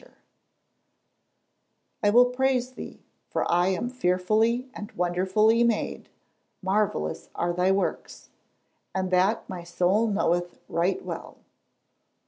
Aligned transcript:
[Verse: 0.03 0.11
"I 2.01 2.09
will 2.09 2.25
praise 2.31 2.71
thee; 2.71 3.03
for 3.29 3.45
I 3.51 3.67
am 3.67 3.87
fearfully 3.87 4.67
and 4.73 4.91
wonderfully 4.93 5.63
made; 5.63 6.09
marvellous 6.63 7.29
are 7.35 7.53
thy 7.53 7.71
works; 7.71 8.31
and 8.95 9.11
that 9.11 9.47
my 9.47 9.63
soul 9.63 10.07
knoweth 10.07 10.57
right 10.67 11.05
well." 11.05 11.37